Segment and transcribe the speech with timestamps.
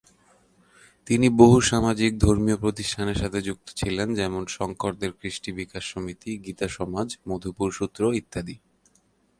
[1.07, 8.01] তিনি বহু সামাজিক-ধর্মীয় প্রতিষ্ঠানের সাথে যুক্ত ছিলেন, যেমন সংকরদেব-ক্রিস্টি বিকাশ সমিতি, গীতা সমাজ, মধুপুর সুত্র
[8.13, 8.55] ইত্যাদি।